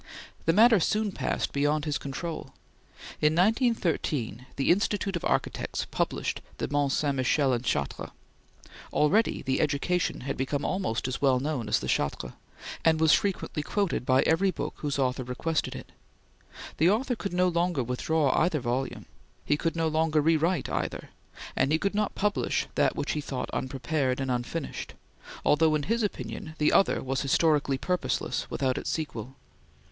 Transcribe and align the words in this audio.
The 0.45 0.53
matter 0.53 0.79
soon 0.79 1.11
passed 1.11 1.53
beyond 1.53 1.85
his 1.85 1.99
control. 1.99 2.55
In 3.21 3.35
1913 3.35 4.47
the 4.55 4.71
Institute 4.71 5.15
of 5.15 5.23
Architects 5.23 5.85
published 5.91 6.41
the 6.57 6.67
"Mont 6.67 6.91
Saint 6.91 7.17
Michel 7.17 7.53
and 7.53 7.63
Chartres." 7.63 8.09
Already 8.91 9.43
the 9.43 9.61
"Education" 9.61 10.21
had 10.21 10.37
become 10.37 10.65
almost 10.65 11.07
as 11.07 11.21
well 11.21 11.39
known 11.39 11.69
as 11.69 11.79
the 11.79 11.87
"Chartres," 11.87 12.31
and 12.83 12.99
was 12.99 13.13
freely 13.13 13.61
quoted 13.63 14.03
by 14.03 14.23
every 14.23 14.49
book 14.49 14.73
whose 14.77 14.97
author 14.97 15.23
requested 15.23 15.75
it. 15.75 15.91
The 16.77 16.89
author 16.89 17.15
could 17.15 17.31
no 17.33 17.47
longer 17.47 17.83
withdraw 17.83 18.35
either 18.41 18.59
volume; 18.59 19.05
he 19.45 19.55
could 19.55 19.75
no 19.75 19.87
longer 19.87 20.19
rewrite 20.19 20.67
either, 20.67 21.11
and 21.55 21.71
he 21.71 21.77
could 21.77 21.93
not 21.93 22.15
publish 22.15 22.65
that 22.73 22.95
which 22.95 23.11
he 23.11 23.21
thought 23.21 23.51
unprepared 23.51 24.19
and 24.19 24.31
unfinished, 24.31 24.95
although 25.45 25.75
in 25.75 25.83
his 25.83 26.01
opinion 26.01 26.55
the 26.57 26.73
other 26.73 27.03
was 27.03 27.21
historically 27.21 27.77
purposeless 27.77 28.49
without 28.49 28.79
its 28.79 28.89
sequel. 28.89 29.35